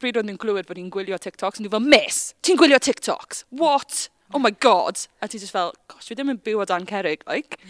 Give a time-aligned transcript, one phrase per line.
[0.00, 3.44] bryd oedd nhw'n glywed bod hi'n gwylio TikToks, yn nhw fel, miss, ti'n gwylio TikToks?
[3.62, 4.08] What?
[4.32, 5.04] Oh my god!
[5.20, 7.60] A ti just fel, gosh, fi ddim yn byw o dan cerig, like.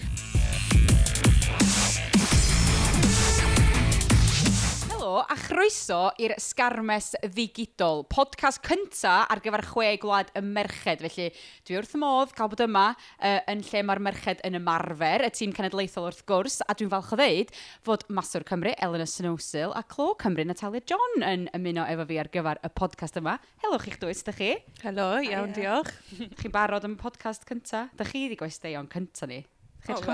[5.10, 11.00] Helo a chroeso i'r Sgarmes Ddigidol, podcast cynta ar gyfer chwe gwlad y merched.
[11.02, 11.24] Felly,
[11.66, 15.50] dwi wrth modd cael bod yma uh, yn lle mae'r merched yn ymarfer, y tîm
[15.56, 17.50] cenedlaethol wrth gwrs, a dwi'n falch o ddeud
[17.88, 22.30] fod Maswr Cymru, Elena Snowsill, a Clo Cymru, Natalia John yn ymuno efo fi ar
[22.36, 23.34] gyfer y podcast yma.
[23.64, 24.52] Helo chi'ch dwys, dych chi?
[24.84, 25.90] Helo, iawn, diolch.
[26.38, 27.88] Chi'n barod am podcast cynta?
[27.98, 29.42] Dych chi wedi gwesteion cynta ni?
[29.88, 30.06] Chi'n oh,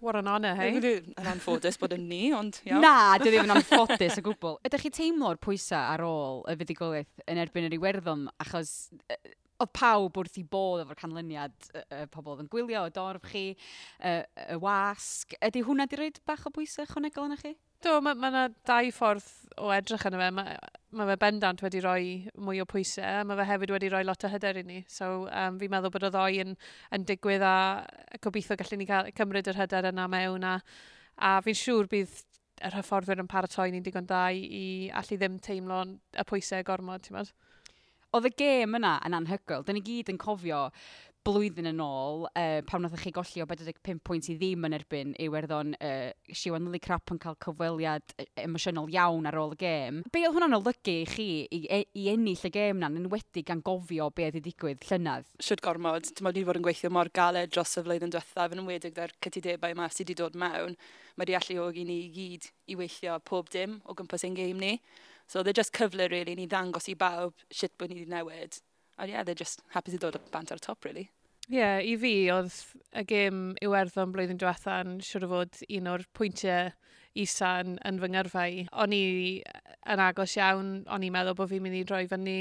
[0.00, 0.78] What an honour, hei?
[0.80, 2.80] Yn anffodus bod yn ni, ond iawn.
[2.80, 4.56] Na, dy ddim yn anffodus o gwbl.
[4.64, 8.72] Ydych chi teimlo'r pwysau ar ôl y fuddugoliaeth yn erbyn yr iwerddon, achos
[9.60, 13.26] oedd pawb wrth i bod efo'r canlyniad y, y pobl oedd yn gwylio, y dorf
[13.28, 14.14] chi, y,
[14.46, 15.36] y wasg.
[15.50, 17.52] Ydy hwnna di roed bach o bwysau ychwanegol yna chi?
[17.84, 19.28] Do, mae yna ma dau ffordd
[19.60, 20.30] o edrych yna fe.
[20.36, 20.46] Ma,
[20.96, 22.06] mae fe bendant wedi rhoi
[22.42, 24.80] mwy o pwysau, a mae fe hefyd wedi rhoi lot o hyder i ni.
[24.90, 26.56] So um, fi'n meddwl bod y ddoi yn,
[26.96, 27.56] yn digwydd a
[28.24, 30.46] gobeithio gallwn ni cael, cymryd yr hyder yna mewn.
[30.50, 30.56] A,
[31.28, 32.16] a fi'n siŵr bydd
[32.66, 34.64] yr hyfforddwyr yn paratoi ni'n digon da i i
[35.00, 37.36] allu ddim teimlo y pwysau gormod, ti'n meddwl?
[38.18, 39.62] Oedd y gêm yna yn anhygoel.
[39.62, 40.64] Dyna ni gyd yn cofio
[41.26, 45.10] blwyddyn yn ôl, uh, pan wnaethoch chi golli o 45 pwynt i ddim yn erbyn
[45.20, 50.00] Iwerddon, uh, Siwan Lily Crap yn cael cyfweliad emosiynol iawn ar ôl y gêm.
[50.12, 54.08] Be oedd hwnna'n olygu i chi i, i ennill y gêm na'n enwedig gan gofio
[54.16, 55.28] be oedd i ddigwydd llynydd?
[55.44, 58.64] Siwt gormod, ti'n ond ni fod yn gweithio mor galed dros y flwyddyn diwethaf yn
[58.64, 60.78] ymwedig dda'r cytudebau yma sydd wedi dod mewn.
[61.20, 64.78] Mae wedi alluogi ni i gyd i weithio pob dim o gwmpas ein gêm ni.
[65.30, 68.62] So, they're just cyfle, really, ni ddangos i bawb sut bod ni wedi newid
[69.00, 71.08] oh yeah, they're just happy to dod o bant ar y top, really.
[71.50, 72.54] Ie, yeah, i fi, oedd
[72.94, 76.70] y gêm Iwerddon blwyddyn diwetha'n siŵr o fod un o'r pwyntiau
[77.18, 78.64] isa yn, yn fy ngyrfau.
[78.84, 79.04] O'n i
[79.90, 82.36] yn agos iawn, o'n i'n meddwl bod fi'n mynd i droi fyny,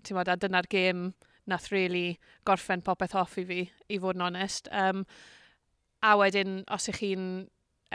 [0.00, 1.10] ti'n modd, a dyna'r gêm
[1.50, 2.18] nath really
[2.48, 3.60] gorffen popeth off i fi,
[3.92, 4.70] i fod yn onest.
[4.72, 5.04] Um,
[6.04, 7.28] a wedyn, os ych chi'n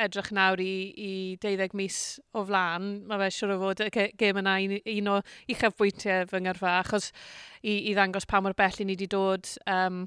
[0.05, 1.11] edrych nawr i, i
[1.43, 1.99] 12 mis
[2.33, 5.21] o flaen, mae fe siwr o fod y gêm yna un, un o
[5.51, 7.11] uchafbwyntiau fy ngyrfa, achos
[7.61, 9.49] i, i ddangos pa mor bell i ni wedi dod.
[9.69, 10.05] Um,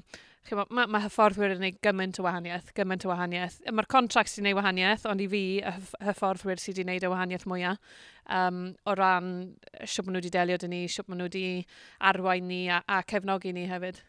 [0.51, 3.61] Mae ma, ma hyfforddwyr yn gwneud gymaint o wahaniaeth, gymaint o wahaniaeth.
[3.71, 5.71] Mae'r contract sy'n gwneud wahaniaeth, ond i fi, y
[6.03, 7.93] hyfforddwyr sydd wedi gwneud y wahaniaeth mwyaf.
[8.27, 9.29] Um, o ran
[9.87, 11.45] siwp maen nhw wedi delio dyn ni, siwp maen nhw wedi
[12.11, 14.03] arwain ni a, a cefnogi ni hefyd.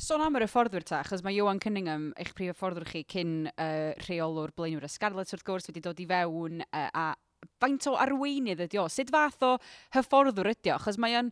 [0.00, 3.90] Sôn am yr hyfforddwyr ta, achos mae Johan Cunningham, eich prif hyfforddwyr chi cyn uh,
[4.06, 7.02] rheolwr blaenwyr y Scarlets wrth gwrs wedi dod i fewn uh, a
[7.60, 8.86] faint o arweinydd ydi o?
[8.88, 9.50] Sut fath o
[9.92, 10.78] hyfforddwr ydi o?
[10.78, 11.28] Achos mae o'n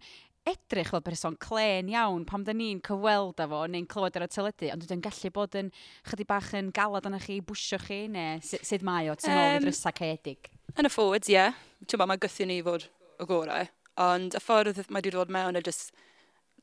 [0.48, 4.28] edrych fel person clen iawn pam da ni'n cyfweld â fo neu'n clywed ar y
[4.34, 5.72] teledu, ond dwi'n gallu bod yn
[6.10, 9.54] chydig bach yn galad yna chi, bwysio chi, neu sut mae o, ti'n um, ôl
[9.54, 10.52] i ddrysa caedig?
[10.76, 11.38] Yn y ffordd, ie.
[11.38, 11.56] Yeah.
[11.88, 12.84] Ti'n mae gythu ni fod
[13.16, 13.72] o gorau,
[14.04, 15.96] ond y ffordd mae wedi dod mewn y just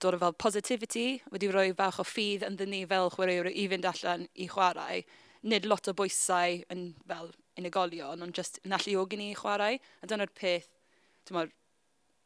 [0.02, 3.88] dod o fel positivity, wedi rhoi bach o ffydd yn ni fel chwaraewr i fynd
[3.90, 5.04] allan i chwarae,
[5.46, 9.80] nid lot o bwysau yn fel unigolion, ond just yn alluogi ni i chwarae.
[10.02, 10.72] A dyna'r peth,
[11.26, 11.52] ti'n mor,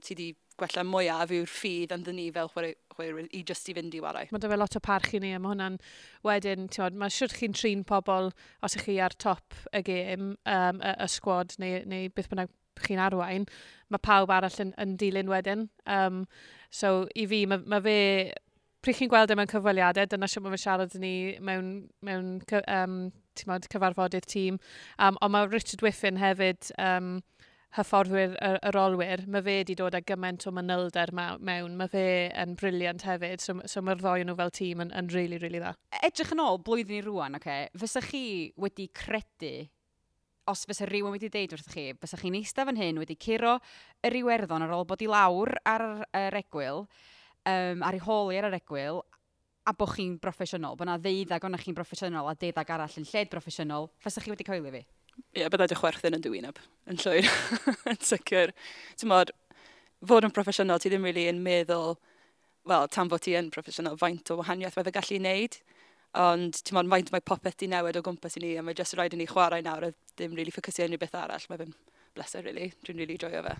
[0.04, 4.02] ti wedi gwella mwyaf yw'r ffydd yn ni fel chwaraewr i just i fynd i
[4.04, 4.28] warau.
[4.34, 5.80] Mae dy lot o parch i ni, a mae hwnna'n
[6.28, 8.32] wedyn, ti'n tiwod, mae siwrt chi'n trin pobl
[8.66, 12.52] os ych chi ar top y gêm, um, y, y sgwad neu, neu beth bynnag
[12.86, 13.48] chi'n arwain,
[13.90, 15.68] mae pawb arall yn, yn dilyn wedyn.
[15.90, 16.24] Um,
[16.72, 17.98] so i fi, mae, mae fe,
[18.86, 21.74] pryd chi'n gweld e mewn cyfweliadau, dyna siwm mae fe siarad yn ni mewn,
[22.06, 23.02] mewn um,
[23.50, 24.62] mod, cyfarfodydd tîm.
[24.98, 27.18] Um, ond mae Richard Whiffin hefyd, um,
[27.78, 31.76] hyfforddwyr yr, yr olwyr, mae fe wedi dod â gymaint o manylder ma, mewn.
[31.78, 32.06] Mae fe
[32.42, 35.76] yn briliant hefyd, so, so mae'r ddoi nhw fel tîm yn, yn really, really dda.
[36.02, 38.24] Edrych yn ôl, blwyddyn i rwan, okay, fysa chi
[38.58, 39.54] wedi credu
[40.50, 43.58] os fysa rhywun wedi deud wrth chi, fysa chi'n eistedd fan hyn wedi curo
[44.06, 45.86] yr iwerddon ar ôl bod i lawr ar
[46.18, 46.86] yr egwyl,
[47.50, 49.04] um, ar ei holi ar yr egwyl,
[49.70, 53.30] a bod chi'n broffesiynol, bod yna ddeuddag o'na chi'n broffesiynol a ddeuddag arall yn lled
[53.32, 54.86] broffesiynol, fysa chi wedi coelio fi?
[55.20, 56.60] Ie, yeah, byddai dy chwerthin yn dwyneb,
[56.90, 57.28] yn llwyr,
[57.92, 58.54] yn sicr.
[58.98, 59.34] Ti'n modd,
[60.08, 61.98] fod yn broffesiynol, ti ddim really yn meddwl,
[62.70, 65.60] wel, tan fod ti yn broffesiynol, faint o wahaniaeth fydd y gallu wneud.
[66.18, 68.96] Ond ti'n modd, faint mae popeth di newid o gwmpas i ni, a mae jyst
[68.98, 71.46] rhaid i ni chwarae nawr a ddim really ffocysio unrhyw beth arall.
[71.50, 71.76] Mae fe'n
[72.18, 72.72] bleser, really.
[72.86, 73.56] Dwi'n really joio fe.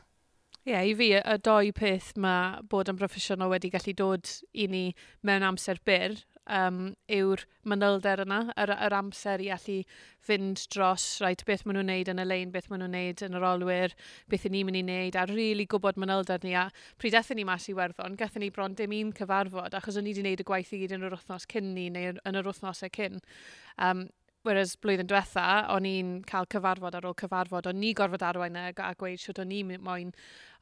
[0.68, 4.66] Ie, yeah, i fi, y doi peth mae bod yn broffesiynol wedi gallu dod i
[4.68, 4.82] ni
[5.24, 6.18] mewn amser byr
[6.50, 9.78] um, yw'r manylder yna, yr, yr amser i allu
[10.26, 13.40] fynd dros right, beth maen nhw'n neud yn y lein, beth maen nhw'n neud yn
[13.40, 13.96] yr olwyr,
[14.32, 16.56] beth ni'n mynd i wneud, a rili really gwybod manylder ni.
[16.60, 16.68] A
[17.00, 20.14] pryd ethyn ni mas i werddon, gethon ni bron dim un cyfarfod, achos o'n i
[20.14, 22.92] wedi wneud y gwaith i gyd yn yr wythnos cyn ni neu yn yr wythnosau
[23.00, 23.22] cyn.
[23.80, 24.10] Um,
[24.50, 28.64] Whereas blwyddyn diwetha, o'n i'n cael cyfarfod ar ôl cyfarfod, o'n ni gorfod arwain a,
[28.74, 30.10] a gweud siwt o'n i'n moyn.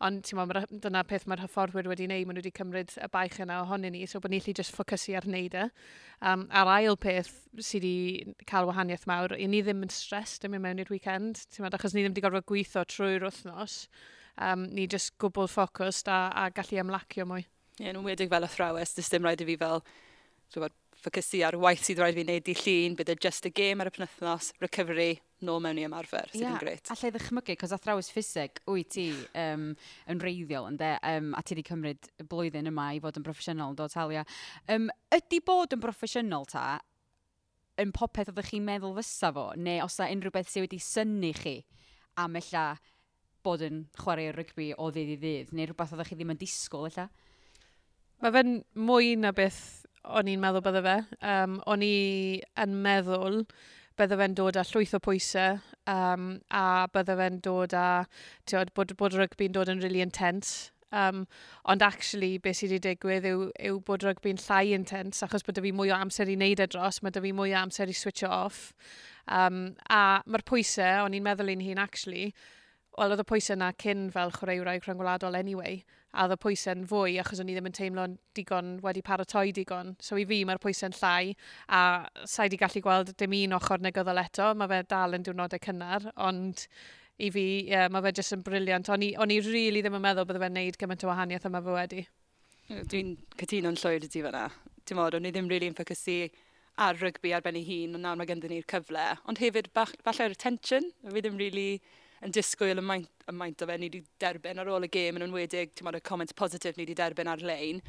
[0.04, 3.38] Ond ti'n meddwl, dyna peth mae'r hyfforddwyr wedi wneud, maen nhw wedi cymryd y baich
[3.46, 5.64] yna ohonyn ni, so bod ni'n lli just ffocysu ar wneud e.
[6.20, 10.58] Um, a'r ail peth sydd wedi cael wahaniaeth mawr, i ni ddim yn stres dim
[10.58, 13.86] yn mewn i'r weekend, ti'n meddwl, achos ni ddim wedi gorfod gweithio trwy'r wythnos.
[14.36, 17.48] Um, ni just gwbl ffocws a, a gallu ymlacio mwy.
[17.78, 19.82] Ie, yeah, nhw'n wedig fel athrawes, dys dim rhaid i fi fel,
[21.08, 23.90] ffocysu ar waith sydd rhaid fi wneud i llun, bydd e just a game ar
[23.90, 26.92] y penwthnos, recovery, nôl mewn i ymarfer, sydd yeah, yn gret.
[26.94, 29.08] Alla ddychmygu, cos athrawys ffiseg, wyt ti
[29.38, 29.70] um,
[30.12, 33.88] yn reiddiol, ynddo, um, a ti wedi cymryd blwyddyn yma i fod yn broffesiynol, do,
[33.94, 34.26] Talia.
[34.74, 36.66] Um, ydy bod yn broffesiynol ta,
[37.78, 41.32] yn popeth oeddech chi'n meddwl fysa fo, neu os yna unrhyw beth sydd wedi syni
[41.38, 41.60] chi
[42.18, 42.72] am ella
[43.46, 46.90] bod yn chwarae rygbi o ddydd i ddydd, neu rhywbeth oeddech chi ddim yn disgwyl
[46.90, 47.08] ella?
[48.18, 49.77] Mae fe'n mwy na beth
[50.16, 50.96] o'n i'n meddwl bydde fe.
[51.34, 51.98] Um, o'n i
[52.64, 53.44] yn meddwl
[53.98, 55.60] bydde fe'n dod â llwyth o pwysau
[55.90, 56.64] um, a
[56.94, 57.90] bydde fe'n dod â,
[58.50, 60.72] tiod, bod, bod rygbi'n dod yn really intense.
[60.92, 61.26] Um,
[61.68, 65.74] ond actually, beth sydd wedi digwydd yw, yw bod rygbi'n llai intense, achos bod fi
[65.76, 68.24] mwy o amser i wneud e dros, mae dy fi mwy o amser i switch
[68.24, 68.72] off.
[69.28, 72.30] Um, a mae'r pwysau, o'n i'n meddwl i'n hun actually,
[72.98, 75.82] wel, oedd y pwysau yna cyn fel chwaraewraig rhyngwladol anyway
[76.18, 79.94] a oedd y pwysau'n fwy achos o'n i ddim yn teimlo'n digon wedi paratoi digon.
[80.02, 81.36] So i fi mae'r pwysau'n llai
[81.70, 81.82] a
[82.26, 86.10] sa'i di gallu gweld dim un ochr negyddol eto, mae fe dal yn diwrnodau cynnar,
[86.30, 86.66] ond
[87.22, 88.90] i fi yeah, mae fe jyst yn briliant.
[88.94, 91.62] O'n i, on i really ddim yn meddwl bydde fe'n neud gymaint o wahaniaeth yma
[91.68, 92.08] fy wedi.
[92.92, 94.48] Dwi'n cytuno'n llwyr i ti fyna.
[94.88, 96.20] Ti'n modd, o'n i ddim rili'n really ffocysu
[96.82, 99.06] ar rygbi ar ben ei hun, ond nawr mae ganddyn ni'r cyfle.
[99.30, 103.64] Ond hefyd, bach, falle'r tension, fi ddim rili really yn disgwyl y maint, y maint
[103.64, 106.78] o fe ni wedi derbyn ar ôl y gêm yn enwedig, ti'n y comment positif
[106.78, 107.82] ni wedi derbyn ar-lein.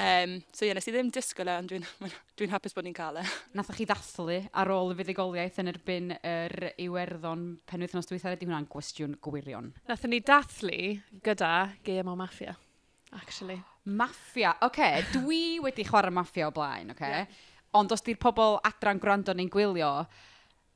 [0.00, 1.84] Um, so ie, yeah, nes i ddim disgwyl e, ond dwi'n
[2.38, 3.24] dwi, hapus bod ni'n cael e.
[3.58, 8.68] Nath chi ddathlu ar ôl y fuddigoliaeth yn erbyn yr iwerddon penwythnos diwethaf, ydy hwnna'n
[8.70, 9.72] gwestiwn gwirion?
[9.90, 10.94] Nath ni dathlu
[11.26, 11.52] gyda
[11.84, 12.54] gêm o maffia,
[13.18, 13.58] actually.
[13.90, 17.00] Maffia, oce, okay, dwi wedi chwarae maffia o blaen, oce?
[17.00, 17.24] Okay?
[17.24, 17.46] Yeah.
[17.80, 19.90] Ond os di'r pobl adran gwrando neu'n gwylio,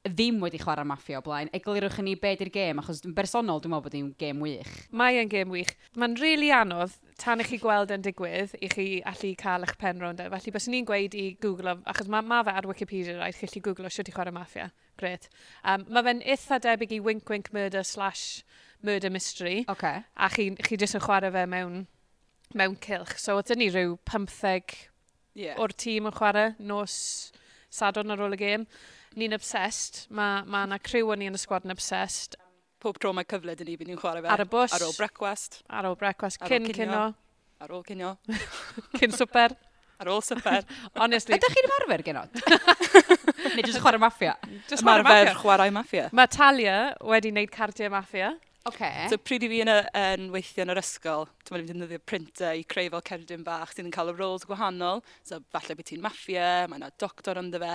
[0.04, 3.62] ddim wedi chwarae maffia o blaen, eglirwch yn ni be di'r gêm, achos yn bersonol
[3.62, 4.72] dwi'n meddwl bod hi'n gêm wych.
[4.92, 5.72] Mae e'n gêm wych.
[5.96, 9.76] Mae'n rili really anodd tan i chi gweld yn digwydd i chi allu cael eich
[9.80, 10.28] pen rownd e.
[10.34, 13.88] Felly bys ni'n gweud i Google, achos mae ma fe ar Wikipedia rhaid, chi allu
[13.88, 14.68] o siwt i chwarae maffia.
[15.00, 15.30] Gret.
[15.64, 18.44] Um, mae fe'n eitha debyg i Wink Wink Murder slash
[18.84, 19.64] Murder Mystery.
[19.72, 20.04] Okay.
[20.16, 21.86] A chi, chi jyst yn chwarae fe mewn,
[22.52, 23.16] mewn cilch.
[23.22, 24.84] So oedd ni rhyw 15
[25.32, 25.56] yeah.
[25.56, 26.98] o'r tîm yn chwarae nos
[27.74, 28.68] sadwrn ar ôl y gêm
[29.20, 30.04] ni'n obsessed.
[30.14, 32.38] Mae ma yna criw o'n ni yn y sgwad yn obsessed.
[32.84, 34.32] Pob tro mae cyfle dyn ni fydd ni'n chwarae fe.
[34.32, 34.74] Ar y bws.
[34.76, 35.60] Ar ôl brecwast.
[35.72, 36.42] Ar ôl brecwast.
[36.50, 37.04] Cyn cynno.
[37.64, 38.16] Ar ôl cynno.
[39.00, 39.56] Cyn swper.
[40.02, 40.66] Ar ôl swper.
[41.00, 41.38] Honestly.
[41.38, 42.42] Ydych chi'n ymarfer genod?
[43.54, 44.34] Neu jyst chwarae maffia?
[44.44, 45.38] Ymarfer chwarae maffia.
[45.40, 46.08] chwarae maffia.
[46.12, 46.78] Mae Talia
[47.14, 48.34] wedi wneud cardiau maffia.
[48.66, 49.08] Okay.
[49.12, 49.70] So pryd i fi yn,
[50.00, 53.74] yn weithio yn yr ysgol, ti'n mynd i ddefnyddio printau i creu fel cerdyn bach
[53.74, 55.02] sydd yn cael y roles gwahanol.
[55.20, 57.74] So falle beth ti'n maffia, mae yna doctor ynddo fe,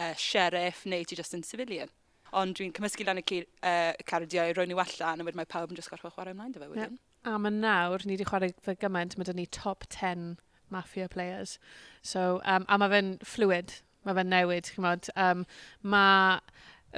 [0.00, 1.92] uh, sheriff neu ti just yn civilian.
[2.36, 5.78] Ond dwi'n cymysgu lan y uh, cardiau, roi nhw allan, a wedyn mae pawb yn
[5.78, 6.98] just gorfod chwarae ymlaen dy fe wedyn.
[6.98, 7.34] Yeah.
[7.34, 10.38] Am yn nawr, ni wedi chwarae fy gymaint, mae dyn ni top 10
[10.70, 11.58] mafia players.
[12.02, 13.74] So, um, a mae fe'n fluid,
[14.06, 15.10] mae fe'n newid, chymod.
[15.18, 15.44] Um,
[15.82, 16.38] mae,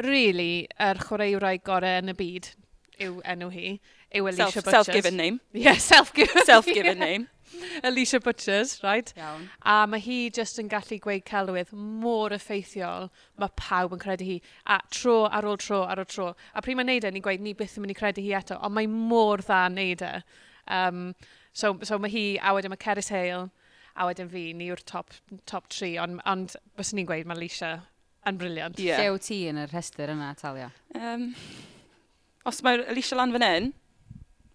[0.05, 2.53] really, yr er chwaraewrau gorau yn y byd
[3.03, 3.77] yw enw hi,
[4.15, 4.87] yw Alicia self, Butchers.
[4.87, 5.41] Self-given name.
[5.53, 6.45] Yeah, self-given.
[6.53, 7.29] Self-given name.
[7.89, 9.13] Alicia Butchers, right?
[9.17, 9.49] Iawn.
[9.65, 13.09] A mae hi just yn gallu gweud celwydd mor effeithiol,
[13.41, 14.39] mae pawb yn credu hi.
[14.67, 16.33] A tro ar ôl tro ar ôl tro.
[16.55, 18.59] A pryd mae'n neud e, ni'n gweud ni byth yn mynd i credu hi eto,
[18.61, 20.13] ond mae mor dda yn neud e.
[20.73, 21.03] Um,
[21.53, 23.49] so, so mae hi, a wedyn mae Ceris Hale,
[23.93, 25.13] a wedyn fi, ni yw'r top,
[25.47, 26.47] top tri, ond on,
[26.79, 27.75] bys ni'n gweud mae Alicia
[28.29, 28.81] yn briliant.
[28.81, 29.03] Yeah.
[29.03, 30.71] Lle ti yn y rhestr yna, Talia?
[30.97, 31.33] Um,
[32.49, 33.73] os mae Alicia lan fan hyn,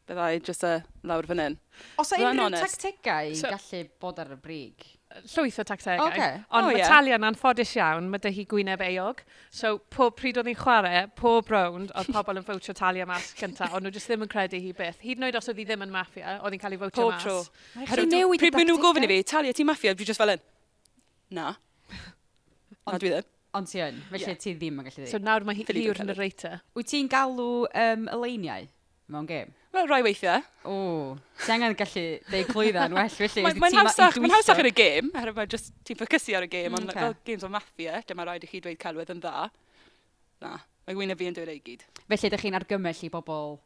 [0.07, 0.75] byddai jyst y
[1.09, 1.57] lawr fan hyn.
[2.01, 4.85] Os oes unrhyw tactegau so, gallu bod ar y brig?
[5.33, 6.07] Llwyth o tactegau.
[6.09, 6.41] Okay.
[6.51, 6.91] Ond oh, mae yeah.
[6.91, 9.21] Talion anffodus iawn, mae dy hi gwyneb eog.
[9.53, 13.75] So pob pryd oedd hi'n chwarae, pob rownd, oedd pobl yn fowtio Talia mas gyntaf,
[13.77, 14.99] ond nhw jyst ddim yn credu hi byth.
[15.03, 17.23] Hyd yn oed os oedd hi ddim yn maffia, oedd hi'n cael ei fwtio mas.
[17.23, 17.47] Pob
[17.87, 18.35] tro.
[18.43, 19.95] Pryd maen nhw'n gofyn i fi, Talia, ti maffia?
[19.97, 20.45] Fi jyst fel yn,
[21.39, 21.53] na.
[22.87, 23.33] Ond dwi ddim.
[23.57, 24.37] Ond ti yn, felly yeah.
[24.37, 25.11] ti ddim yn gallu dweud.
[25.11, 26.59] So nawr mae hi yw'r narrator.
[26.77, 28.67] Wyt ti'n galw um, y leiniau
[29.13, 29.55] mewn game?
[29.77, 30.41] Wel, rai weithiau.
[30.65, 30.75] O,
[31.43, 33.43] ti angen gallu deud clwydda'n well, felly.
[33.46, 36.74] Mae'n hawsach, mae'n hawsach yn y gêm, herwydd mae just ti'n ffocysu ar y gêm,
[36.79, 39.46] ond fel games o maffia, dyma rhaid i chi dweud celwydd yn dda.
[40.41, 40.55] Na,
[40.88, 41.86] mae gwynaf fi yn dweud ei gyd.
[42.07, 43.60] Felly, ydych chi'n argymell i bobl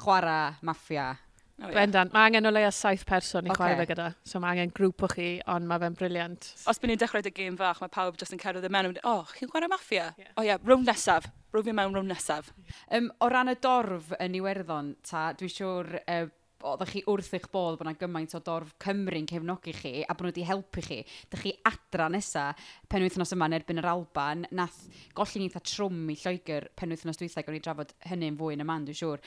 [0.00, 1.10] chwarae maffia
[1.58, 1.74] Oh, yeah.
[1.74, 3.58] Bendant, mae angen o leia saith person i okay.
[3.58, 4.04] chwarae fe gyda.
[4.30, 6.52] So mae angen grŵp o chi, ond mae fe'n briliant.
[6.70, 8.94] Os byd ni'n dechrau dy gêm fach, mae pawb jyst yn cerdded y mewn.
[9.02, 10.12] O, oh, chi'n chwarae maffia?
[10.20, 10.30] Yeah.
[10.38, 11.26] O ie, rown nesaf.
[11.50, 12.52] Rown fi mewn rown nesaf.
[12.94, 16.28] Um, o ran y dorf yn Iwerddon, ta, dwi'n siŵr uh,
[16.66, 20.26] oeddech chi wrth eich bod bod yna gymaint o dorf Cymru'n cefnogi chi a bod
[20.26, 20.98] nhw wedi helpu chi.
[21.30, 22.48] Dych chi adra nesa
[22.90, 24.80] penwythnos yma yn erbyn yr Alban, nath
[25.18, 28.98] gollin eitha trwm i Lloegr penwythnos dwythau, gwni drafod hynny'n fwy yn y man, dwi'n
[29.02, 29.26] siŵr.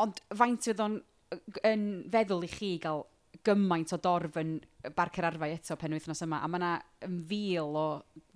[0.00, 1.00] Ond faint oedd o'n
[1.70, 1.82] yn
[2.14, 3.04] feddwl i chi gael
[3.46, 4.58] gymaint o dorf yn
[4.96, 6.72] barcer arfau eto pen wythnos yma, a mae yna
[7.28, 7.86] fil o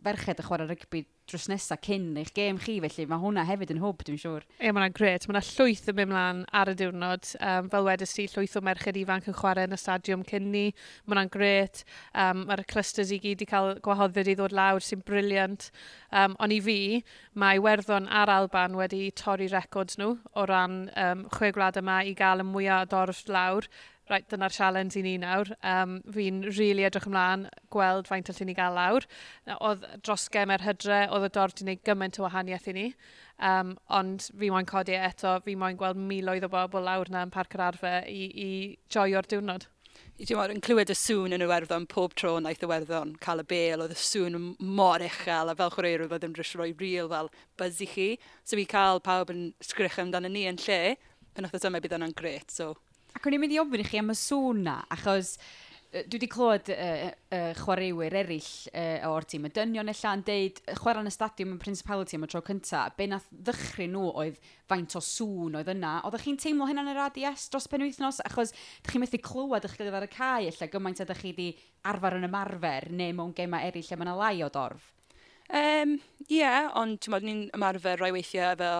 [0.05, 3.81] ferched y chwarae rygbi drws nesaf cyn eich gêm chi, felly mae hwnna hefyd yn
[3.81, 4.45] hwb, dwi'n siŵr.
[4.59, 5.25] Ie, mae hwnna'n gret.
[5.25, 7.31] Mae yna llwyth yn mynd mlaen ar y diwrnod.
[7.49, 10.67] Um, fel wedys ti, llwyth o merched ifanc yn chwarae yn y stadiwm cyn ni.
[11.07, 11.81] Mae hwnna'n gret.
[12.13, 15.71] Um, Mae'r clusters i gyd i cael gwahoddyd i ddod lawr sy'n briliant.
[16.13, 16.79] Um, ond i fi,
[17.41, 22.13] mae Werddon a'r Alban wedi torri records nhw o ran um, chwe gwlad yma i
[22.19, 23.73] gael y mwyaf dorf lawr
[24.11, 25.51] right, dyna'r sialens i ni nawr.
[25.65, 29.07] Um, fi'n rili really edrych ymlaen gweld faint allwn ni gael lawr.
[29.57, 32.89] Oedd dros gemer hydre, oedd y dorf wedi gwneud gymaint o wahaniaeth i ni.
[33.43, 37.33] Um, ond fi moyn codi eto, fi moyn gweld miloedd o bobl lawr na yn
[37.35, 38.51] parc yr arfer i, i
[38.93, 39.69] joio'r diwrnod.
[40.19, 43.43] I ti'n yn clywed y sŵn yn y werddon pob tro naeth y werddon cael
[43.43, 44.39] y bel, oedd y sŵn
[44.79, 48.09] mor uchel, a fel chwaraewyr oedd yn rhys roi ril fel buzz i chi.
[48.47, 50.97] So i cael pawb yn sgrych amdano ni yn lle,
[51.35, 52.75] pan oedd y dyma bydd yna'n gret, so
[53.15, 55.37] Ac o'n i'n mynd i ofyn i chi am y sŵn na, achos
[55.95, 60.57] dwi wedi clywed uh, uh, chwaraewyr eraill uh, o'r tîm y dynion ella yn deud
[60.81, 64.41] chwarae yn y stadiwm yn Principality am y tro cyntaf, be nath ddychry nhw oedd
[64.71, 65.93] faint o sŵn oedd yna.
[66.09, 68.19] Oeddech chi'n teimlo hynna yn yr ADS dros penwythnos?
[68.27, 71.49] Achos ydych chi'n methu clywed eich gilydd ar y cae illa gymaint ydych chi wedi
[71.93, 74.91] arfer yn ymarfer neu mewn gemau eraill lle mae yna lai o dorf?
[75.45, 78.75] Ie, um, yeah, ond ti'n modd ni'n ymarfer rai weithiau efo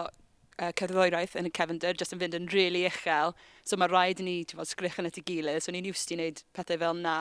[0.61, 3.35] uh, cerddoriaeth yn y cefnder, jyst yn fynd yn really uchel.
[3.67, 6.15] So mae rhaid i ni, ti'n fawr, sgrych yn y ei gilydd, so ni'n iwst
[6.15, 7.17] i wneud pethau fel na.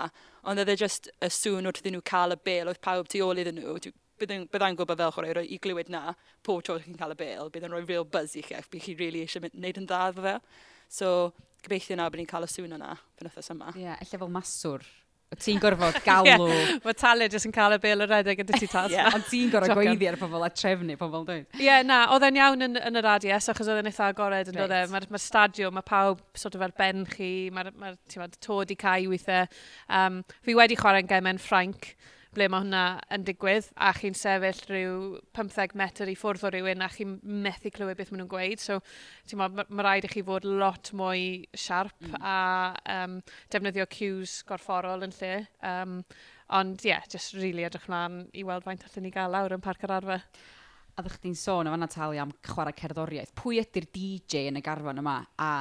[0.48, 3.24] Ond oedd e jyst y sŵn wrth iddyn nhw cael y bel, oedd pawb tu
[3.26, 3.78] ôl iddyn nhw.
[4.22, 6.14] Byddai'n bydda gwybod fel chwarae i glywed na,
[6.46, 8.86] pob tro chi'n cael y bel, bydd yn rhoi real buzz i chi, ac bydd
[8.86, 10.36] chi really eisiau gwneud yn dda efo fe.
[10.94, 11.10] So,
[11.66, 13.74] gobeithio na, bod ni'n cael y sŵn yna, fy nythos yma.
[13.74, 14.92] Ie, yeah, efallai fel maswr
[15.42, 16.30] ti'n gorfod galw...
[16.30, 16.78] yeah.
[16.84, 18.92] Mae Talia jyst yn cael y bel y redeg yn dyty tas.
[18.94, 19.10] yeah.
[19.14, 21.48] Ond ti'n gorfod gweiddi ar pobl a trefnu pobl, dweud.
[21.58, 24.52] Ie, yeah, na, oedd e'n iawn yn, yn yr ADS, achos oedd e'n eitha agored
[24.54, 24.82] yn dod e.
[24.94, 28.80] Mae'r ma stadiwm, mae pawb sort of ar ben chi, mae'r ma, ma, tod i
[28.80, 29.50] cael weithiau.
[29.90, 31.94] Um, fi wedi chwarae'n gemen Ffrainc,
[32.34, 34.94] ble mae hwnna yn digwydd a chi'n sefyll rhyw
[35.38, 38.64] 15 metr i ffwrdd o rhywun, a chi'n methu clywed beth maen nhw'n gweud.
[38.64, 38.80] So,
[39.30, 42.16] ti'n ma, mae rhaid i chi fod lot mwy siarp mm.
[42.22, 42.38] a
[42.96, 43.20] um,
[43.54, 45.36] defnyddio cues gorfforol yn lle.
[45.74, 46.00] Um,
[46.58, 49.64] ond ie, yeah, just really edrych mlaen i weld faint allan ni gael lawr yn
[49.64, 50.26] parc yr arfer.
[50.94, 53.34] A ddech chi'n sôn o yma Natalia am chwarae cerddoriaeth.
[53.38, 55.54] Pwy ydy'r DJ yn y garfan yma a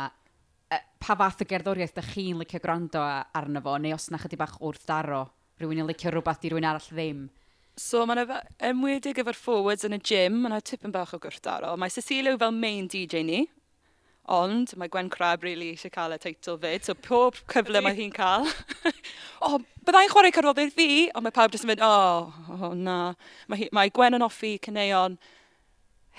[0.73, 4.41] e, pa fath o gerddoriaeth ydych chi'n licio gwrando arno fo, neu os na chydig
[4.41, 5.23] bach wrth daro
[5.63, 7.25] rhywun yn licio rhywbeth i rhywun arall ddim.
[7.81, 11.73] So mae yna ymwedig efo'r forwards yn y gym, mae yna tipyn bach o gwrthdaro.
[11.81, 13.43] Mae Cecilio fel main DJ ni,
[14.29, 18.13] ond mae Gwen Crab really eisiau cael y teitl fyd, so pob cyfle mae hi'n
[18.15, 18.45] cael.
[19.43, 22.75] o, oh, byddai'n chwarae cyfroddau fi, ond mae pawb jyst yn mynd, o, oh, oh,
[22.77, 22.99] na.
[23.49, 25.17] Mae, hi, mae Gwen yn offi cyneuon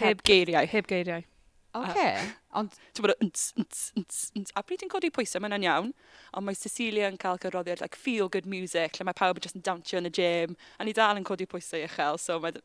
[0.01, 0.65] heb geiriau.
[0.73, 1.27] Heb geiriau.
[1.73, 1.91] Oce.
[1.93, 2.31] Okay.
[2.59, 4.53] Ond, ti'n bod, ns, ns, ns, ns.
[4.57, 5.93] A pryd ti'n codi pwysau, mae'n iawn.
[6.33, 9.59] Ond mae Cecilia yn cael cyrroddiad, like, feel good music, lle mae pawb yn just
[9.59, 12.61] yn dawnsio yn y gym, a ni dal yn codi pwysau uchel, so mae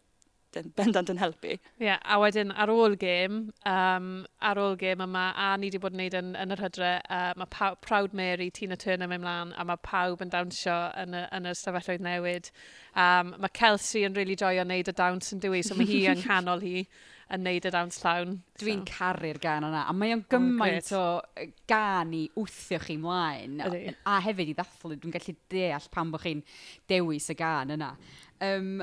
[0.77, 1.57] bendant yn helpu.
[1.57, 4.09] Ie, yeah, a wedyn ar ôl gêm, um,
[4.41, 7.33] ar ôl gêm yma, a ni wedi bod yn neud yn, yn yr hydre, uh,
[7.39, 11.23] mae pa, Proud Mary, Tina Turner mewn mlaen, a mae pawb yn dawnsio yn y,
[11.37, 12.51] yn y stafelloedd newid.
[12.97, 15.69] Um, mae Kelsey yn really joio wneud y dawns yn dwi, e?
[15.69, 16.85] so mae hi yng nghanol hi
[17.35, 18.37] yn neud y dawns llawn.
[18.61, 18.93] Dwi'n so.
[18.93, 23.73] caru'r gan yna, a mae o'n gymaint oh, o gan i wthio chi mlaen, a,
[24.09, 26.45] a hefyd i ddathlu, dwi'n gallu deall pan bod chi'n
[26.91, 27.91] dewis y gan yna.
[28.45, 28.79] Um,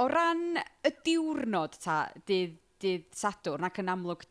[0.00, 4.24] o ran y diwrnod ta, dydd dydd Sadwrn ac yn amlwg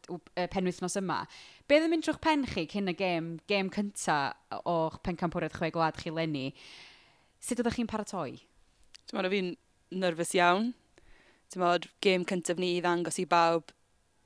[0.49, 1.21] penwythnos yma.
[1.69, 4.19] Be yn mynd trwy'ch pen chi cyn y gêm, gêm cynta
[4.59, 6.47] o'ch pencampwriaeth chwe gwlad chi lenni?
[7.45, 8.39] Sut ydych chi'n paratoi?
[9.09, 9.51] Dwi'n meddwl fi'n
[10.01, 10.71] nyrfys iawn
[11.57, 13.71] mod, gêm cyntaf ni i ddangos i bawb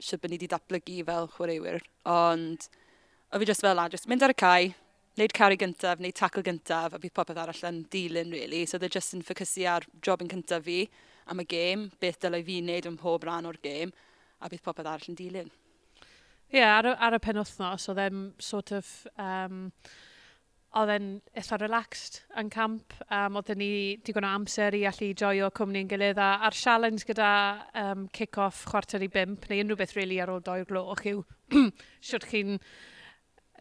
[0.04, 1.84] sydd bod ni wedi datblygu fel chwaraewyr.
[2.10, 2.68] Ond,
[3.32, 4.70] o fi jyst fel la, jyst mynd ar y cae,
[5.16, 8.66] wneud cari gyntaf, wneud tackle gyntaf, a bydd popeth arall yn dilyn, really.
[8.66, 10.80] So, they're just yn ffocysu ar job yn cyntaf fi
[11.32, 13.94] am y gêm, beth dylai fi wneud ym mhob rhan o'r gêm,
[14.42, 15.52] a bydd popeth arall yn dilyn.
[16.54, 18.90] Ie, yeah, ar, y, ar y penwthnos, oedd e'n sort of...
[19.16, 19.70] Um,
[20.80, 22.96] oedd e'n eitha relaxed yn camp.
[23.10, 26.22] Um, oedd ni digon o amser i allu joio cwmni'n gilydd.
[26.22, 27.30] A, a'r challenge gyda
[27.84, 31.22] um, kick-off chwarter i bimp neu unrhyw beth really ar ôl doi'r gloch yw
[32.10, 32.58] siwrt chi'n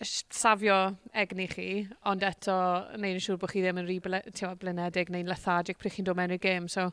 [0.03, 0.77] safio
[1.15, 1.67] egni chi,
[2.11, 2.55] ond eto
[2.99, 6.43] neu'n siŵr bod chi ddim yn rhy blinedig neu'n lethargic pryd chi'n dod mewn i'r
[6.43, 6.67] gêm.
[6.73, 6.89] So,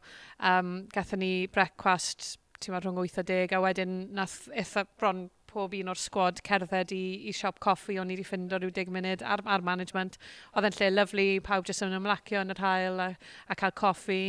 [0.45, 2.35] um, gatho ni brecwast
[2.67, 7.03] rhwng 8 a 10 a wedyn nath eitha bron pob un o'r sgwad cerdded i,
[7.29, 10.17] i siop coffi o'n i wedi ffindo rhyw 10 munud ar, ar management.
[10.53, 13.11] Oedd e'n lle lyflu, pawb jyst yn ymlacio yn yr hael a,
[13.49, 14.21] a cael coffi.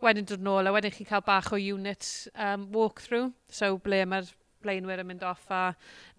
[0.00, 4.30] Wedyn dod nôl a wedyn chi'n cael bach o unit um, walkthrough, so ble mae'r
[4.64, 5.72] blaenwyr yn mynd off a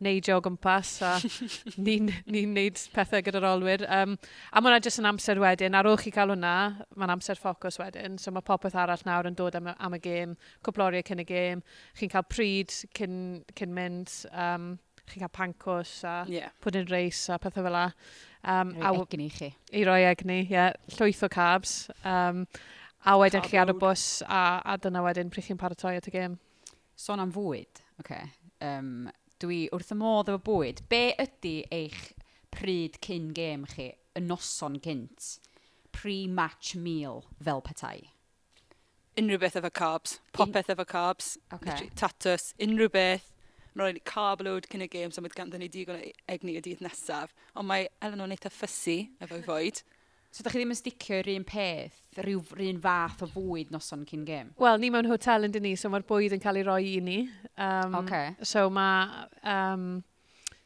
[0.04, 1.12] neidio o gwmpas a
[1.86, 3.86] ni'n ni neud pethau gyda'r olwyr.
[3.88, 4.18] Um,
[4.52, 6.54] a mae hwnna jyst yn amser wedyn, ar ôl chi cael hwnna,
[6.98, 10.38] mae'n amser ffocws wedyn, so mae popeth arall nawr yn dod am, am y gêm,
[10.66, 11.66] cwploriau cyn y gêm,
[12.00, 13.16] chi'n cael pryd cyn,
[13.58, 14.74] cyn mynd, um,
[15.06, 16.54] chi'n cael pancws a yeah.
[16.64, 17.88] pwdyn reis a pethau fel la.
[18.42, 19.52] Um, roi a, egni chi.
[19.78, 21.76] I roi egni, ie, yeah, llwyth o cabs.
[22.02, 22.46] Um,
[23.06, 23.50] a wedyn Carbod.
[23.50, 26.40] chi ar y bws a, a dyna wedyn pryd chi'n paratoi at y gêm
[27.02, 28.30] sôn am fwyd, okay.
[28.62, 29.10] um,
[29.42, 30.84] dwi wrth y modd efo bwyd.
[30.92, 32.12] Be ydy eich
[32.54, 35.36] pryd cyn gêm chi, y noson gynt,
[35.96, 38.12] pre-match meal fel petai?
[39.20, 41.90] Unrhyw beth efo carbs, popeth efo carbs, okay.
[42.00, 43.28] tatws, unrhyw beth.
[43.72, 46.58] Mae'n rhaid i carb load cyn y gêm, so mae ganddyn ni digon o egni
[46.60, 47.32] y dydd nesaf.
[47.56, 49.80] Ond mae Eleanor eitha e ffysi efo'i fwyd.
[50.32, 54.06] So, da chi ddim yn sticio i'r un peth, rhyw un fath o fwyd noson
[54.08, 54.54] cyn gêm?
[54.64, 57.02] Wel, ni mewn hotel yn dyn ni, so mae'r bwyd yn cael ei roi i
[57.04, 57.18] ni.
[57.60, 58.32] Um, okay.
[58.48, 59.86] So, mae um,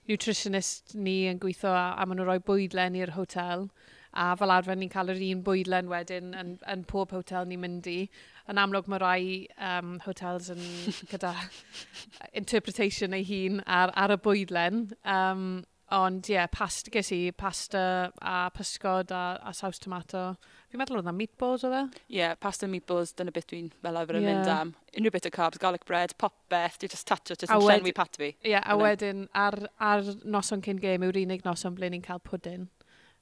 [0.05, 3.65] nutritionist ni yn gweithio a, a maen nhw'n rhoi bwydlen i'r hotel.
[4.13, 7.89] A fel arfer, ni'n cael yr un bwydlen wedyn yn, yn pob hotel ni'n mynd
[7.89, 7.99] i.
[8.53, 9.23] Yn amlwg, mae rai
[9.57, 10.61] um, hotels yn
[11.11, 11.33] gyda
[12.37, 14.85] interpretation ei hun ar, ar y bwydlen.
[15.01, 15.47] Um,
[15.95, 17.81] Ond ie, yeah, pasta ges i, pasta
[18.19, 20.23] a pysgod a, a saws tomato.
[20.71, 21.83] Fi'n meddwl oedd na meatballs oedd e?
[22.09, 24.39] Ie, yeah, pasta meatballs, dyna beth dwi'n fel arfer yn yeah.
[24.41, 24.73] mynd am.
[24.97, 28.33] Unrhyw bit o carbs, garlic bread, popeth, dwi'n just tatio, just yn llenwi pat fi.
[28.33, 32.19] Ie, yeah, a wedyn ar, ar noson cyn game yw'r unig noson ble ni'n cael
[32.27, 32.67] pwdyn.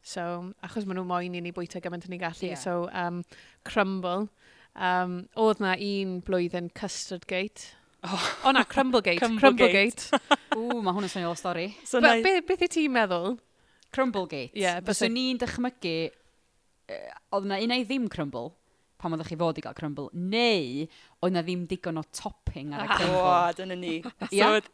[0.04, 0.26] So,
[0.66, 2.50] achos maen nhw moyn i ni bwyta gymaint ni ei gallu.
[2.50, 2.60] Yeah.
[2.60, 3.22] So, um,
[3.68, 4.32] crumble.
[4.74, 7.70] Um, oedd na un blwyddyn custard gate
[8.04, 9.20] Oh, o na, Crumblegate.
[9.20, 9.40] Crumblegate.
[9.40, 10.20] Crumblegate.
[10.58, 11.70] Ww, mae hwn yn swnio o stori.
[11.88, 12.42] So Be, na...
[12.48, 13.38] beth i ti'n meddwl?
[13.96, 14.52] Crumblegate.
[14.52, 14.66] Ie.
[14.66, 15.96] Yeah, Fyswn ni'n dychmygu,
[16.92, 18.52] uh, oedd na un ddim crumble,
[19.00, 20.86] pan oeddech chi fod i gael crumble, neu
[21.24, 23.24] oedd na ddim digon o topping ar y crumble.
[23.24, 23.96] O, dyna ni.
[24.32, 24.36] yeah.
[24.36, 24.70] so, oedd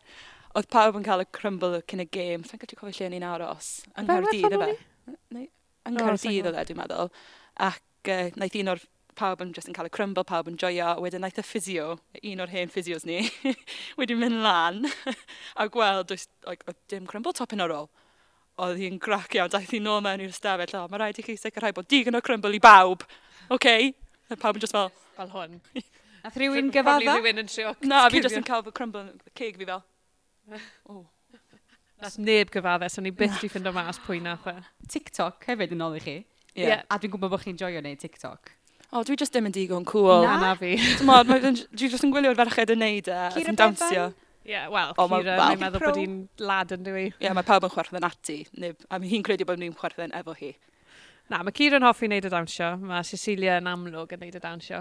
[0.58, 2.45] oedd pawb yn cael y crumble cyn y game.
[2.47, 3.73] Sa'n gallu cofio lle ni'n aros.
[3.93, 4.71] Yng Nghaerdydd, efe?
[5.38, 7.12] Yng Nghaerdydd oedd e, dwi'n meddwl.
[7.69, 8.82] Ac uh, naeth un o'r
[9.19, 11.88] pawb yn just yn cael y crumble, pawb yn joio, wedyn naeth y ffisio,
[12.32, 13.21] un o'r hen ffisios ni,
[13.99, 14.86] wedi mynd lan
[15.62, 17.89] a gweld, oes, like, dim crumble topyn ar ôl
[18.60, 21.36] oedd hi'n grac iawn, daeth hi'n nôl mewn i'r stafell, o, mae rhaid i chi
[21.39, 23.05] sicrhau bod digon o crumble i bawb,
[23.47, 23.55] oce?
[23.55, 23.93] Okay?
[24.29, 24.91] A pawb yn just fel...
[25.17, 25.62] Fel hwn.
[26.23, 27.15] Nath rhywun gyfadda?
[27.15, 27.71] rhywun yn trio...
[27.88, 29.05] Na, fi just yn cael fy crumble,
[29.39, 29.86] cig fi fel.
[30.91, 31.05] Oh.
[32.03, 34.58] Nath neb gyfadda, so ni byth di ffind o mas pwy nath e.
[34.91, 36.17] TikTok hefyd yn ôl i chi.
[36.53, 36.67] Yeah.
[36.67, 36.84] yeah.
[36.91, 38.53] A dwi'n gwybod bod chi'n joio wneud TikTok
[38.91, 40.23] o, oh, dwi just ddim yn digon cool.
[40.25, 40.73] Na, na fi.
[40.99, 44.10] Tymod, dwi just yn gwylio'r ferched yn neud e, yn dawnsio.
[44.47, 47.04] Ie, yeah, wel, oh, Cira, well, mae'n meddwl bod hi'n lad yn dwi.
[47.12, 48.39] Ie, yeah, mae pawb yn chwerthin ati.
[48.58, 50.56] Nib, a mae hi'n credu bod ni'n chwerthin efo hi.
[51.30, 52.72] Na, mae Ciro'n hoffi wneud y dawnsio.
[52.82, 54.80] Mae Cecilia yn amlwg yn wneud y dawnsio.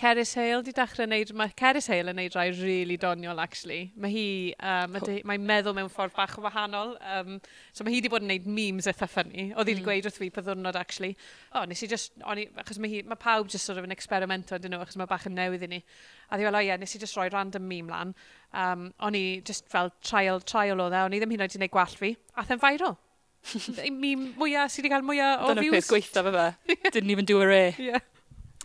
[0.00, 1.34] Ceris Hale di dechrau wneud...
[1.36, 3.90] Mae Ceris Hale yn wneud rai really doniol, actually.
[4.00, 4.22] Mae hi...
[4.64, 5.10] Um, oh.
[5.28, 6.94] Mae'n meddwl mewn ffordd bach o wahanol.
[7.04, 7.36] Um,
[7.76, 9.50] so mae hi wedi bod yn wneud memes eitha ffynnu.
[9.50, 9.84] Oedd hi mm.
[9.90, 11.12] gweud wrth fi pa actually.
[11.52, 12.16] O, nes i just...
[12.24, 15.10] Oni, achos mae, hi, mae pawb just sort of yn experimento, dyn nhw, achos mae
[15.10, 15.82] bach yn newydd i ni.
[16.30, 18.16] A ddi fel, o ie, nes i just roi random meme lan.
[18.56, 21.04] Um, o'n i just fel trial, trial o dde.
[21.04, 22.14] O'n i ddim hyn oed i wneud gwallt fi.
[22.40, 22.96] A e'n viral
[24.02, 25.72] mi mwyaf sydd wedi cael mwyaf o Dyna views.
[25.72, 26.90] Dyna peth gweitha fe fe.
[26.90, 27.62] Didn't even do a re.
[27.78, 28.06] Ie, yeah.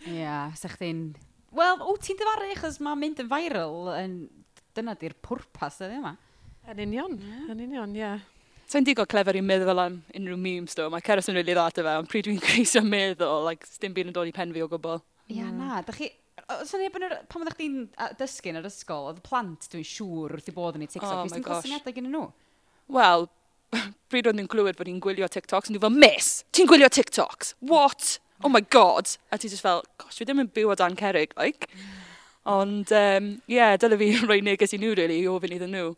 [0.06, 1.08] yeah, sa chdi'n...
[1.56, 3.90] Wel, o, ti'n dyfaru achos mae mynd yn viral.
[3.96, 4.16] Yn...
[4.76, 6.16] Dyna di'r pwrpas ydy yma.
[6.68, 7.14] Yn union,
[7.48, 8.02] yn union, ie.
[8.02, 8.24] Yeah.
[8.66, 10.88] Sa'n digon clefer i'n meddwl am unrhyw memes, do.
[10.90, 13.94] Mae Ceres yn rili really dda dy fe, ond pryd dwi'n creisio meddwl, like, dim
[13.94, 14.98] byd yn dod i pen fi o gwbl.
[15.30, 15.80] Ia, yeah, na.
[15.86, 16.10] Da chi...
[16.66, 17.14] Sa'n neb yn yr...
[17.30, 17.78] Pan oeddech chi'n
[18.18, 21.14] dysgu yn yr ysgol, oedd plant dwi'n siŵr wrth i bod yn ei TikTok.
[21.14, 22.26] Oh, Fes ti'n cael syniadau gen nhw?
[22.98, 23.28] Wel,
[24.10, 27.54] bryd oedd nhw'n glywed bod hi'n gwylio TikToks, nhw fel, miss, ti'n gwylio TikToks?
[27.60, 28.16] What?
[28.44, 29.14] Oh my god!
[29.32, 31.70] A ti just fel, gosh, dwi ddim yn byw o dan cerig, like.
[32.46, 35.94] Ond, ie, um, yeah, dyle fi rhoi neges i nhw, really, i ofyn iddyn nhw.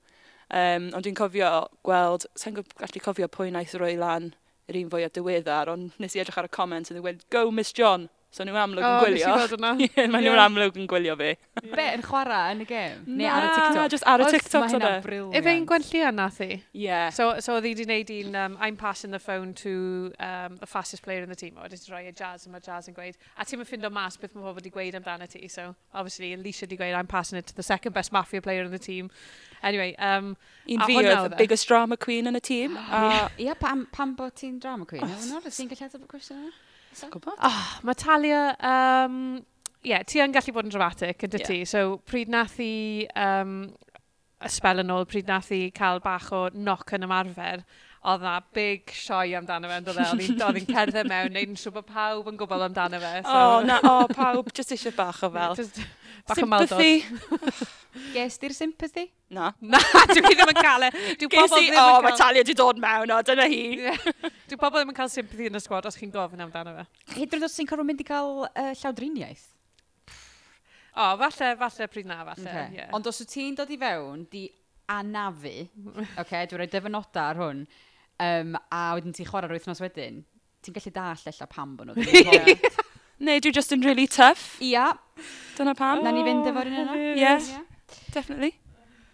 [0.48, 1.48] Um, ond dwi'n cofio
[1.84, 4.30] gweld, sa'n gallu cofio pwy naeth roi lan
[4.68, 7.32] yr un fwy o diweddar, ond nes i edrych ar y comment yn dweud, e
[7.32, 8.08] go Miss John.
[8.28, 9.28] So nhw'n amlwg yn gwylio.
[9.32, 11.30] O, nes i fod Mae nhw amlwg yn gwylio fi.
[11.62, 12.98] Be, yn chwarae yn y gêm?
[13.08, 13.76] Neu ar y TikTok?
[13.78, 14.64] Na, just ar y TikTok.
[14.66, 15.36] Mae hynna'n briliant.
[15.40, 16.58] Efe un gwenllia nath i?
[16.76, 17.08] Yeah.
[17.16, 20.68] So, so oedd hi wedi gwneud un, um, I'm passing the phone to um, the
[20.68, 21.56] fastest player in the team.
[21.56, 23.16] O, wedi rhoi y jazz yma jazz yn gweud.
[23.40, 25.48] A ti'n mynd ffind o mas beth mae pobl wedi gweud amdano ti.
[25.48, 28.76] So, obviously, Alicia wedi gweud, I'm passing it to the second best mafia player in
[28.76, 29.08] the team.
[29.62, 30.36] Anyway, um,
[30.68, 31.40] un fi oedd the e?
[31.40, 32.76] biggest drama queen yn y tîm.
[32.98, 35.06] Oh, Ie, pam bod ti'n drama queen?
[35.06, 36.56] Oedd yn o'r gallu ateb y cwestiwn yna?
[37.06, 37.36] Gwybod?
[37.36, 38.42] Oh, ah, mae Talia...
[38.58, 39.20] Um,
[39.86, 41.50] yeah, ti yn gallu bod yn dramatic, ydy yeah.
[41.50, 41.58] ti?
[41.68, 43.60] So, pryd nath i um,
[44.38, 47.64] y spel yn ôl, pryd nath i cael bach o knock yn ymarfer,
[48.08, 51.74] oedd na big sioi amdano fe, oedd e, oedd hi'n cerdded mewn, neud yn siŵr
[51.78, 53.14] bod pawb yn gwybod amdano fe.
[53.24, 53.34] So.
[53.34, 55.58] Oh, na, oh, pawb, just eisiau bach o fel.
[55.58, 55.80] just,
[56.28, 56.92] bach Sympathy.
[57.02, 57.64] o maldod.
[58.14, 59.06] Ges di'r sympathy?
[59.34, 59.50] Na.
[59.60, 59.80] Na,
[60.12, 60.90] dwi'n ddim yn cael e.
[61.20, 63.60] Dwi'n Ges i, o, oh, mae Talia di dod mewn, o, dyna hi.
[64.48, 66.86] Dwi pobl ddim yn cael sympathy yn y sgwad os chi'n gofyn amdano fe.
[67.16, 69.44] Hyd yn oed os ti'n gorfod mynd i cael uh, llawdriniaeth?
[70.98, 72.48] O, falle, falle pryd na, falle.
[72.48, 72.80] Okay.
[72.80, 72.90] Yeah.
[72.96, 74.48] Ond os wyt ti'n dod i fewn, di
[74.90, 75.54] anafu,
[76.18, 77.62] okay, dwi'n rhoi dyfynodau ar hwn,
[78.24, 80.22] um, a wedyn ti'n chwarae'r wythnos wedyn,
[80.64, 82.56] ti'n gallu dall ella pam bod nhw.
[83.18, 84.56] Neu dwi'n just yn really tough.
[84.62, 84.92] Ia.
[85.58, 85.98] Dyna pam.
[85.98, 86.98] Oh, Na ni fynd efo'r un yna.
[87.18, 87.50] Yes.
[87.50, 87.67] Yeah.
[88.14, 88.54] Definitely.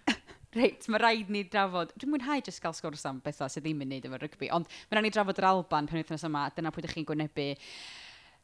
[0.59, 1.93] Reit, mae rhaid ni drafod...
[1.99, 4.99] Dwi'n mwynhau jyst gael sgwrs am bethau sydd ddim yn neud efo rygbi, ond mae
[4.99, 7.49] rhaid ni drafod yr Alban pen wythnos yma, dyna pwy ydych chi'n gwynebu.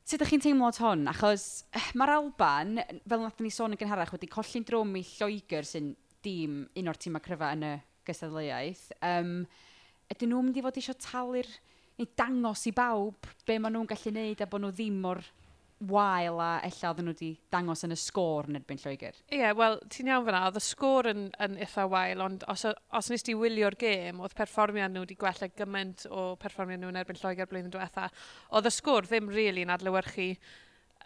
[0.03, 1.07] Sut ydych chi'n teimlo at hon?
[1.12, 5.69] Achos eh, mae'r Alban, fel nath ni sôn yn gynharach, wedi colli'n drwm i Lloegr
[5.69, 5.93] sy'n
[6.25, 7.75] dîm, un o'r tîmau cryfa yn y
[8.09, 8.87] gystadleuaeth.
[9.07, 9.35] Um,
[10.11, 11.51] ydyn nhw'n mynd i fod eisiau talu'r
[12.01, 15.21] neu dangos i bawb be maen nhw'n gallu neud a bod nhw ddim o'r
[15.88, 19.16] wael a ella oedden nhw wedi dangos yn y sgôr yn erbyn Lloegr.
[19.31, 22.66] Ie, yeah, wel, ti'n iawn fyna, oedd y sgôr yn, yn eitha wael, ond os,
[22.69, 27.01] os nes ti wylio'r gêm, oedd perfformiad nhw wedi gwella gymaint o perfformiad nhw yn
[27.01, 28.11] erbyn Lloegr blwyddyn diwetha,
[28.53, 30.35] oedd y sgôr ddim rili really yn adlewyrchu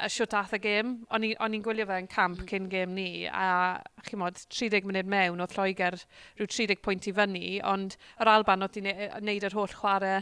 [0.03, 0.93] y siwt ath y gêm.
[1.15, 2.49] O'n i'n gwylio fe yn camp mm.
[2.51, 5.97] cyn gêm ni, a chi mod, 30 munud mewn oedd Lloegr
[6.39, 10.19] rhyw 30 pwynt i fyny, ond yr Alban oedd wedi wneud yr holl chwarae,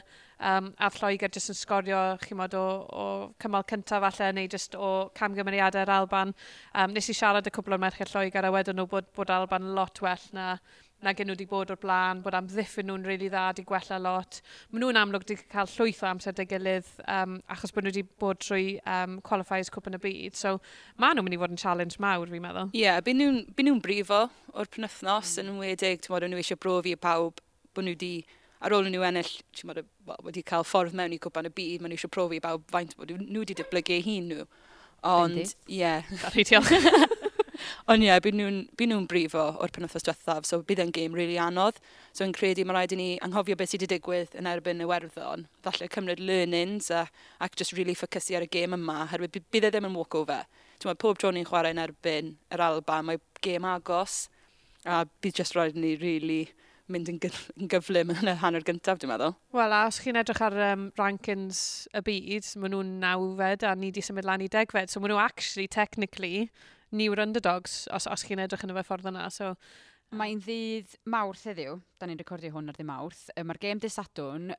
[0.53, 3.09] um, a Lloegr jyst yn sgorio, chi mod, o, o
[3.43, 6.37] cymal cyntaf falle, neu jyst o camgymeriadau'r Alban.
[6.75, 9.73] Um, nes i siarad y cwbl o'r merched Lloegr, a wedyn nhw bod, bod Alban
[9.79, 10.57] lot well na
[11.03, 13.99] na gen nhw wedi bod o'r blaen, bod amddiffyn nhw'n rili really dda, wedi gwella
[14.03, 14.39] lot.
[14.71, 18.05] Maen nhw'n amlwg wedi cael llwyth o amser dy gilydd um, achos bod nhw wedi
[18.23, 20.39] bod trwy um, qualifiers cwp yn y byd.
[20.39, 20.55] So
[21.03, 22.71] maen nhw'n mynd i fod yn challenge mawr, fi'n meddwl.
[22.71, 24.23] Ie, yeah, byd nhw'n nhw brifo
[24.55, 25.51] o'r penwthnos mm.
[25.51, 27.43] yn wedig, ti'n modd, nhw eisiau brofi i pawb
[27.75, 28.13] bod nhw wedi
[28.63, 29.83] ar ôl nhw ennill, ti'n modd,
[30.23, 32.95] wedi cael ffordd mewn i cwpan y byd, maen nhw eisiau profi i bawb faint
[32.99, 34.47] bod nhw wedi dyblygu eu hun nhw.
[35.03, 35.81] Ond, ie.
[35.81, 36.07] Yeah.
[36.23, 36.71] Sorry, diolch.
[37.93, 41.39] Ond ie, yeah, byd nhw'n nhw brifo o'r penwthos diwethaf, so bydd e'n gêm really
[41.41, 41.81] anodd.
[42.13, 44.89] So yn credu mae rhaid i ni anghofio beth sydd wedi digwydd yn erbyn y
[44.89, 45.47] werddon.
[45.67, 47.07] Falle cymryd learnings a,
[47.43, 50.49] ac just really ffocysu ar y gêm yma, herwydd bydd e ddim yn walkover.
[50.83, 54.27] Ti'n pob tro ni'n chwarae yn erbyn yr Alba, mae gêm agos
[54.85, 56.43] a bydd just rhaid i ni really
[56.93, 57.19] mynd yn,
[57.57, 59.37] yn gyflym yn y hanner gyntaf, dwi'n meddwl.
[59.55, 61.63] Wel, a os chi'n edrych ar um, rankings
[61.95, 65.23] y byd, maen nhw'n nawfed a ni di symud lan i degfed, so maen nhw
[65.23, 66.51] actually, technically,
[66.93, 69.27] ni yw'r underdogs, os, os chi'n edrych yn y fe ffordd yna.
[69.33, 70.21] So, mm.
[70.21, 73.27] Mae'n ddydd mawrth heddiw, da ni'n recordio hwn ar ddydd mawrth.
[73.41, 74.53] Mae'r gêm dy Sadwn,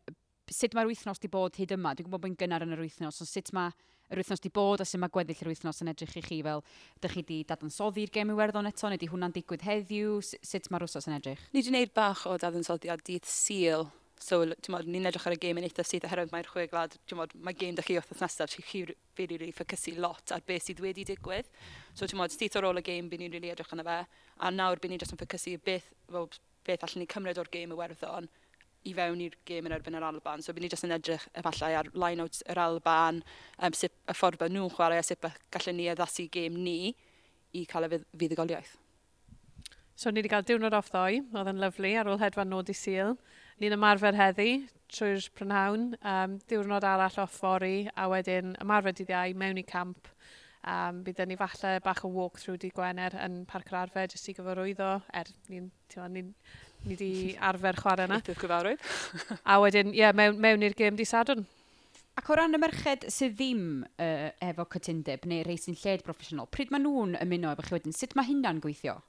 [0.52, 1.94] sut mae'r wythnos di bod hyd yma?
[1.96, 3.72] Dwi'n gwybod bod yn gynnar yn yr wythnos, ond sut mae
[4.12, 6.62] yr wythnos di bod a sut mae gweddill yr wythnos yn edrych i chi fel
[7.00, 10.86] ydych chi di dadansoddi'r gêm i werddon eto, neu di hwnna'n digwydd heddiw, sut mae'r
[10.86, 11.44] wythnos yn edrych?
[11.54, 13.88] Ni wedi gwneud bach o dadansoddiad dydd syl
[14.24, 14.40] So,
[14.72, 17.56] mod, ni'n edrych ar y gêm yn eitha sydd oherwydd mae'r chwe glad, mod, mae
[17.60, 18.84] gêm dych chi wrth nesaf, chi chi
[19.18, 21.50] fi rili ffocysu lot ar beth sydd wedi digwydd.
[21.92, 23.98] So, ti'n modd, sydd ar ôl y gêm, byd ni'n rili edrych yna fe.
[24.40, 26.30] A nawr, byd ni'n just yn ffocysu beth, fel,
[26.64, 28.32] beth allan ni cymryd o'r gêm y werddon
[28.88, 30.44] i fewn i'r gêm yn erbyn yr Alban.
[30.44, 33.22] So, byd ni jyst yn edrych efallai ar line-out yr Alban,
[33.60, 36.94] um, sut y ffordd bod nhw'n chwarae a sut gallen ni addasu gêm ni
[37.60, 38.78] i cael y fuddugoliaeth.
[39.96, 41.22] So, ni wedi cael diwrnod off ddoi.
[41.36, 43.18] Oedd yn lyflu ar ôl hedfan nod i syl
[43.62, 44.64] ni'n ymarfer heddi
[44.94, 50.10] trwy'r prynhawn, um, diwrnod arall off fori, a wedyn ymarfer dydd iau mewn i camp.
[50.64, 54.36] Um, bydd ni falle bach o walk-through di Gwener yn Parc yr Arfer jyst i
[54.38, 55.68] gyfarwyddo, er ni'n
[56.14, 56.24] ni,
[56.88, 58.20] ni di arfer chwarae yna.
[58.22, 58.86] Eithydd gyfarwydd.
[59.52, 61.44] a wedyn, ie, yeah, mewn, mewn i'r gym di Sadwn.
[62.16, 66.48] Ac o ran y merched sydd ddim uh, efo cytundeb neu rei sy'n lled broffesiynol,
[66.54, 69.00] pryd maen nhw'n ymuno efo chi wedyn, sut mae hynna'n gweithio?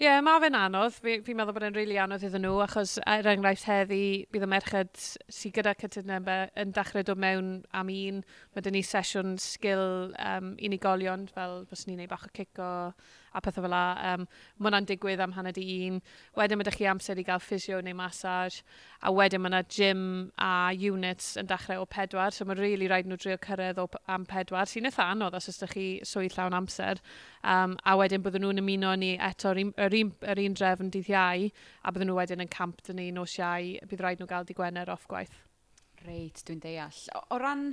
[0.00, 0.94] Ie, yeah, mae fe'n anodd.
[0.96, 4.46] Fi'n fi meddwl bod e'n rili really anodd iddyn nhw, achos er enghraifft heddi, bydd
[4.46, 8.22] y merched sydd gyda cytundebau e yn dechrau dod mewn am un.
[8.56, 12.70] Mae dyn ni sesiwn sgil um, unigolion, fel bys ni'n neud bach o cico
[13.32, 13.82] a pethau fel la.
[14.12, 14.24] Um,
[14.58, 16.00] mae hwnna'n digwydd am hanner di un.
[16.38, 18.64] Wedyn mae ydych chi amser i gael ffisio neu massage.
[19.04, 20.02] A wedyn mae yna gym
[20.40, 22.34] a units yn dechrau o pedwar.
[22.34, 24.68] So mae'n rili really rhaid nhw drio cyrraedd o am pedwar.
[24.70, 27.04] Sy'n eitha anodd os ydych chi swydd llawn amser.
[27.44, 29.54] Um, a wedyn byddwn nhw'n ymuno ni eto
[29.90, 31.46] yr un, yr un drefn dydd iau,
[31.82, 34.56] a bydden nhw wedyn yn camp dyn ni nos iau, bydd rhaid nhw gael di
[34.56, 35.34] Gwener off gwaith.
[36.00, 37.00] Reit, dwi'n deall.
[37.12, 37.66] O, o ran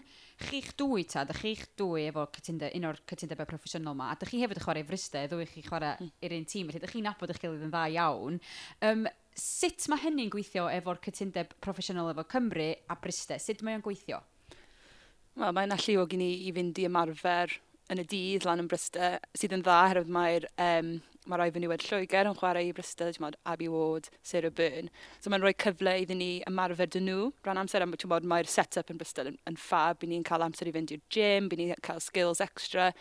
[0.49, 4.33] chi'ch dwy ta, dych chi'ch dwy efo cytundeb, un o'r cytundebau proffesiynol yma, a dych
[4.33, 6.09] chi hefyd yn chwarae fristau, ddwy chi chwarae mm.
[6.27, 8.41] i'r un tîm, felly dych chi'n nabod eich gilydd yn dda iawn.
[8.89, 9.05] Um,
[9.37, 13.39] sut mae hynny'n gweithio efo'r cytundeb proffesiynol efo Cymru a bristau?
[13.39, 14.19] Sut mae o'n gweithio?
[15.37, 17.55] Wel, mae'n alluog i ni i fynd i ymarfer
[17.93, 20.95] yn y dydd lan yn Bristau, sydd yn dda, herwydd mae'r um,
[21.27, 24.91] mae rai fy nhw Lloegr yn chwarae i Bristol, ti'n mod, Abbey Ward, Sarah Byrne.
[25.19, 27.29] So mae'n rhoi cyfle iddyn ni ymarfer dyn nhw.
[27.45, 30.71] Rhan amser am bod mae'r set-up yn Bristol yn, yn ffab, byd ni'n cael amser
[30.71, 32.91] i fynd i'r gym, byd ni'n cael skills extra.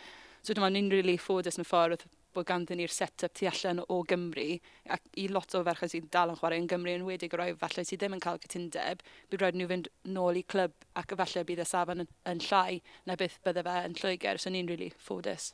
[0.43, 2.05] So dyma ni'n really ffodus yn ffordd
[2.37, 4.47] bod ganddyn ni'r set-up tu allan o Gymru
[4.93, 7.85] ac i lot o ferchau sydd dal yn chwarae yn Gymru yn wedi o falle
[7.87, 11.63] sydd ddim yn cael cytundeb, bydd rhaid nhw fynd nôl i clwb ac efallai bydd
[11.63, 15.53] y safon yn, yn llai na beth bydde fe yn Lloegr, so ni'n really ffodus.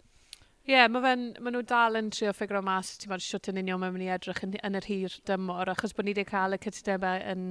[0.63, 1.01] Ie, yeah, mae
[1.43, 4.11] ma nhw dal yn trio ffigro mas, ti'n bod, siwt yn union mae'n mynd i
[4.15, 7.49] edrych yn, yn yr hir dymor, achos bod ni wedi cael y cytudebau yn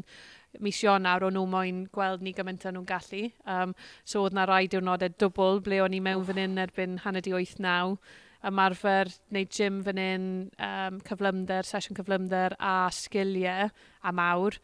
[0.64, 3.20] mis Ionawr o'n nhw moyn gweld ni gymaint yn nhw'n gallu.
[3.44, 3.74] Um,
[4.08, 7.36] so oedd na rai diwrnodau dwbl ble o'n i mewn fan hyn erbyn hanner di
[7.36, 8.00] 8-9,
[8.48, 10.26] ymarfer neu gym fan hyn,
[10.70, 14.56] um, cyflymder, sesiwn cyflymder a sgiliau a mawr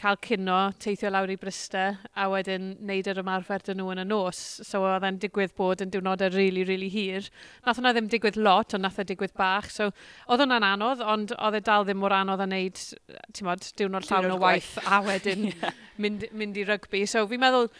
[0.00, 1.82] cael cino, teithio lawr i Bryste,
[2.18, 4.40] a wedyn neud yr ymarfer dyn nhw yn y nos.
[4.66, 7.28] So oedd e'n digwydd bod yn diwrnodau rili, really, rili really hir.
[7.66, 9.70] Nath hwnna ddim digwydd lot, ond nath e digwydd bach.
[9.70, 9.90] So
[10.26, 12.80] oedd hwnna'n anodd, ond oedd e dal ddim mor anodd a neud,
[13.30, 15.78] ti'n modd, diwrnod llawn o waith, a wedyn yeah.
[16.02, 17.04] mynd, mynd i rygbi.
[17.10, 17.70] So fi'n meddwl,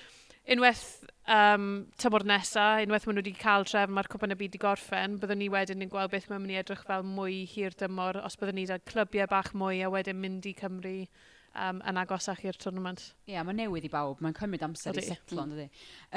[0.54, 0.86] unwaith
[1.26, 5.18] um, tymor nesa, unwaith maen nhw wedi cael tref, mae'r cwpan y byd i gorffen,
[5.18, 8.38] byddwn ni wedyn yn gweld beth mae'n mynd i edrych fel mwy hir dymor, os
[8.38, 10.98] byddwn ni clybiau bach mwy a wedyn mynd i Cymru
[11.54, 13.02] um, yn agosach i'r tournament.
[13.24, 15.04] Ie, yeah, mae newydd i bawb, mae'n cymryd amser Odi.
[15.04, 15.56] i setlo, mm.
[15.56, 15.66] ydy.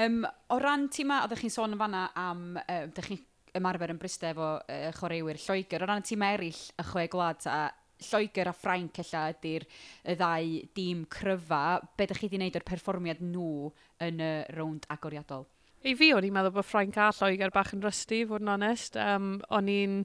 [0.05, 0.21] Um,
[0.53, 3.25] o ran ti ma, oeddech chi'n sôn yn fanna am, uh, ydych chi'n
[3.57, 7.59] ymarfer yn Bryste efo uh, chwaraewyr Lloegr, o ran ti eraill y chwe glad a
[8.07, 9.65] Lloegr a Ffrainc ella ydy'r
[10.05, 11.61] y ddau dîm cryfa,
[11.97, 13.71] be ydych chi wedi wneud o'r perfformiad nhw
[14.05, 15.47] yn y rownd agoriadol?
[15.85, 18.97] Ei fi, o'n i'n meddwl bod Ffrainc a Lloegr bach yn rysdi, fod yn onest.
[19.01, 20.01] Um, o'n i'n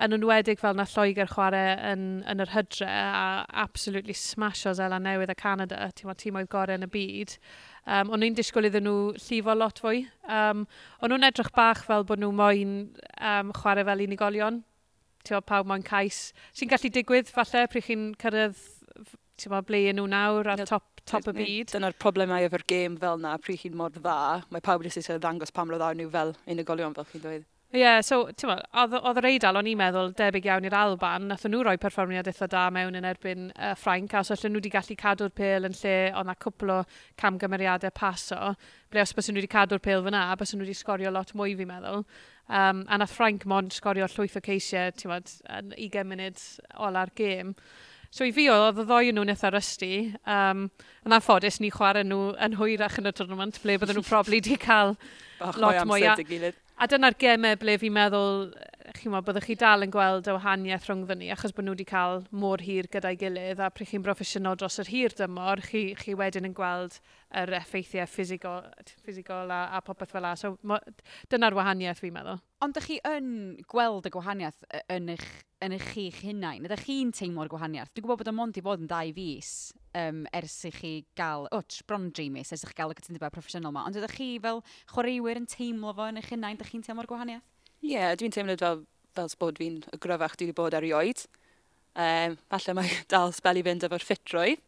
[0.00, 3.24] yn enwedig fel na Lloegr chwarae yn, yn yr hydre a
[3.64, 7.36] absolutely smasho Zela Newydd a Canada, ti'n tîm oedd gorau yn y byd.
[7.84, 10.04] Um, o'n i'n disgwyl iddyn nhw llifo lot fwy.
[10.24, 10.66] Um,
[11.00, 12.76] o'n nhw'n edrych bach fel bod nhw moyn
[13.20, 14.62] um, chwarae fel unigolion.
[15.28, 16.30] Ti'n pawb moyn cais.
[16.56, 18.60] Sy'n gallu digwydd falle pryd chi'n cyrraedd
[19.40, 21.72] ti'n ma ble nhw nawr ar top top y byd.
[21.74, 25.52] Dyna'r problemau efo'r gêm fel na, pryd chi'n mor dda, mae pawb wedi sy'n ddangos
[25.56, 27.49] pam roedd nhw fel unigolion fel chi'n dweud.
[27.70, 31.28] Ie, yeah, so, ti'n oedd, oedd yr Eidal, o'n i'n meddwl, debyg iawn i'r Alban,
[31.30, 34.58] nath nhw roi perfformiad eitha da mewn yn erbyn uh, Ffrainc, a os allan nhw
[34.58, 36.78] wedi gallu cadw'r pêl yn lle oedd na cwpl o
[37.22, 38.56] camgymeriadau paso,
[38.90, 41.70] ble os bys nhw wedi cadw'r pêl fyna, bys nhw wedi sgorio lot mwy fi'n
[41.70, 42.02] meddwl.
[42.50, 46.42] Um, a nath Ffrainc mond sgorio llwyth o ceisiau, ti'n meddwl, yn 20 munud
[46.88, 47.54] ola'r gêm.
[48.10, 49.92] So i fi oedd y ddoi nhw'n eitha rysti.
[50.26, 50.64] Um,
[51.06, 54.58] yn anffodus, ni chwarae nhw yn hwyrach yn y tournament ble bydden nhw probably wedi
[54.58, 54.96] cael
[55.62, 56.02] lot mwy.
[56.08, 56.18] Bach.
[56.80, 58.46] A dyna'r gemau ble fi'n meddwl,
[58.96, 61.84] chi'n meddwl, byddwch chi dal yn gweld y wahaniaeth rhwng ni, achos bod nhw wedi
[61.90, 66.14] cael môr hir gyda'i gilydd, a pryd chi'n broffesiynol dros yr hir dymor, chi, chi
[66.16, 66.96] wedyn yn gweld
[67.36, 68.64] yr effeithiau ffisigol
[69.04, 70.32] ffisegol a, a popeth fel la.
[70.40, 70.54] So,
[71.28, 72.40] dyna'r wahaniaeth fi'n meddwl.
[72.64, 73.28] Ond ydych chi yn
[73.68, 74.64] gweld y gwahaniaeth
[74.96, 75.28] yn eich,
[75.60, 76.64] yn eich chi'ch hunain?
[76.64, 77.92] Ydych chi'n teimlo'r gwahaniaeth?
[77.92, 79.52] Dwi'n gwybod bod y mond i fod yn dau fus,
[79.98, 83.32] um, ers i chi gael, o, oh, bron dreamus, ers i chi gael y cytundebau
[83.34, 86.86] proffesiynol yma, ond ydych chi fel chwaraewyr yn teimlo fo yn eich hunain, ydych chi'n
[86.86, 87.46] teimlo'r gwahaniaeth?
[87.80, 88.84] Ie, yeah, dwi'n teimlo fel,
[89.16, 91.24] fel bod fi'n y gryfach dwi wedi bod erioed.
[91.98, 94.62] Um, falle mae dal sbel i fynd efo'r ffitrwydd.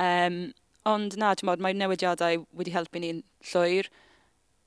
[0.00, 0.40] Um,
[0.88, 3.90] ond na, ti'n modd, mae newidiadau wedi helpu ni'n llwyr.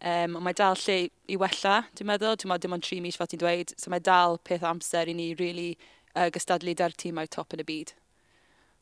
[0.05, 0.97] Um, mae dal lle
[1.31, 2.37] i wella, dwi'n meddwl.
[2.37, 3.73] Ti'n modd, dim ond tri mis fel ti'n dweud.
[3.81, 5.71] So mae dal peth amser i ni really
[6.13, 7.95] uh, gystadlu da'r tîmau top yn y byd.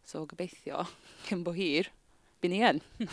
[0.08, 0.86] So gobeithio,
[1.28, 1.90] cyn bo hir,
[2.44, 2.82] byn ni yn.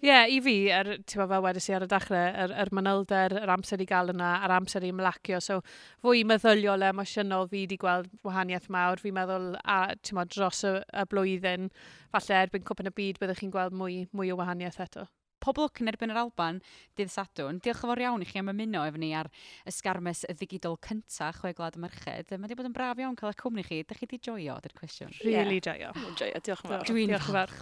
[0.00, 3.34] Ie, yeah, i fi, er, ti'n fel wedys i ar y dechrau, yr, yr manylder,
[3.42, 5.42] yr amser i gael yna, a'r amser i ymlacio.
[5.44, 5.58] So,
[6.00, 9.02] fwy meddyliol emosiynol fi wedi gweld wahaniaeth mawr.
[9.02, 11.68] Fi'n meddwl, a, ti'n dros y, y blwyddyn,
[12.16, 15.04] falle erbyn cwpan y byd, byddwch chi'n gweld mwy, mwy o wahaniaeth eto
[15.40, 16.60] pob lwc yn erbyn yr Alban
[16.98, 17.60] dydd Sadwn.
[17.64, 19.30] Diolch yn fawr iawn i chi am ymuno efo ni ar
[19.66, 22.34] y sgarmes y ddigidol cynta chwe glad y merched.
[22.34, 23.80] Mae wedi bod yn braf iawn cael eich cwmni chi.
[23.88, 25.14] Dych chi wedi joio, dy'r cwestiwn?
[25.24, 25.66] Really yeah.
[25.66, 26.12] joio.
[26.20, 26.86] Joio, diolch yn fawr.
[26.90, 27.56] Dwi'n diolch yn fawr.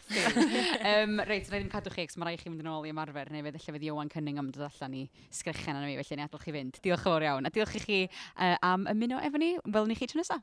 [0.93, 3.33] um, Reit, rhaid i'n cadw chi, cos mae rai chi mynd yn ôl i ymarfer,
[3.35, 6.27] neu fydd efallai fydd Iwan Cynning am dod allan i sgrechen arno mi, felly ni
[6.27, 6.83] adl chi fynd.
[6.85, 7.49] Diolch yn fawr iawn.
[7.49, 9.55] A diolch i chi uh, am ymuno efo ni.
[9.69, 10.43] Welwn ni chi tro nesaf.